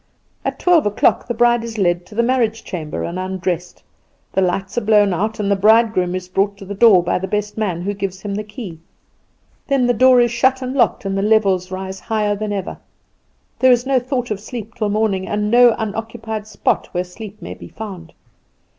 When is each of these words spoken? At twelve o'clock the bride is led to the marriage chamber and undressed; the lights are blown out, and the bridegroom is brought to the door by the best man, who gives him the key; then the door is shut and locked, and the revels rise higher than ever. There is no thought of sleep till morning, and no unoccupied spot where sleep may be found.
At 0.43 0.57
twelve 0.57 0.87
o'clock 0.87 1.27
the 1.27 1.33
bride 1.35 1.63
is 1.63 1.77
led 1.77 2.07
to 2.07 2.15
the 2.15 2.23
marriage 2.23 2.63
chamber 2.63 3.03
and 3.03 3.19
undressed; 3.19 3.83
the 4.33 4.41
lights 4.41 4.75
are 4.75 4.81
blown 4.81 5.13
out, 5.13 5.39
and 5.39 5.51
the 5.51 5.55
bridegroom 5.55 6.15
is 6.15 6.27
brought 6.27 6.57
to 6.57 6.65
the 6.65 6.73
door 6.73 7.03
by 7.03 7.19
the 7.19 7.27
best 7.27 7.55
man, 7.55 7.83
who 7.83 7.93
gives 7.93 8.21
him 8.23 8.33
the 8.33 8.43
key; 8.43 8.79
then 9.67 9.85
the 9.85 9.93
door 9.93 10.19
is 10.19 10.31
shut 10.31 10.63
and 10.63 10.73
locked, 10.73 11.05
and 11.05 11.15
the 11.15 11.21
revels 11.29 11.69
rise 11.69 11.99
higher 11.99 12.35
than 12.35 12.51
ever. 12.51 12.79
There 13.59 13.71
is 13.71 13.85
no 13.85 13.99
thought 13.99 14.31
of 14.31 14.39
sleep 14.39 14.73
till 14.73 14.89
morning, 14.89 15.27
and 15.27 15.51
no 15.51 15.75
unoccupied 15.77 16.47
spot 16.47 16.89
where 16.93 17.03
sleep 17.03 17.39
may 17.39 17.53
be 17.53 17.67
found. 17.67 18.11